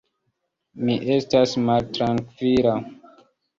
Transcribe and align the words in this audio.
Mi 0.87 0.95
estas 1.17 1.53
maltrankvila. 1.69 2.75